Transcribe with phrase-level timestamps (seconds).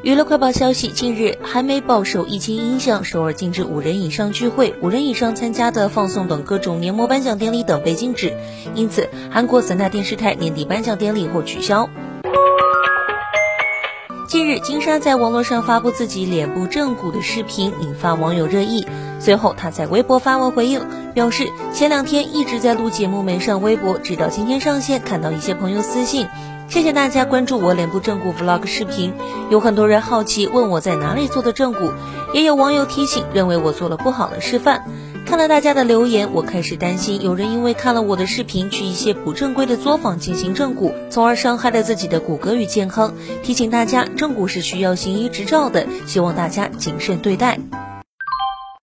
[0.00, 8.32] 娱乐快报消息：近日，韩媒报受疫情影响，首尔禁止五人以上聚会、五人以上参加的放送等各种年末颁奖典礼等被禁止，
[8.74, 11.88] 因此韩国三大电视台年底颁奖典礼或取消。
[14.26, 18.84] 近日，金莎在网络上发布自己脸部正骨的视频，引发网友热议。
[19.20, 20.80] 随后，她在微博发文回应，
[21.14, 26.26] 表示前两天一直在录节目没上微博，直到今天上线，看到一些朋友私信。
[26.68, 29.12] 谢谢大家关注我脸部正骨 vlog 视频，
[29.50, 31.92] 有很多人好奇问我在哪里做的正骨，
[32.32, 34.84] 也有网友提醒认为我做了不好的示范。
[35.26, 43.14] 看了大家的留言，我开始担心有人因为看了我的视频去一些不正规的作坊进行正骨，从而伤害了自己的骨骼与健康。
[43.42, 47.58] 提醒大家，正骨是需要行医执照的，希望大家谨慎对待。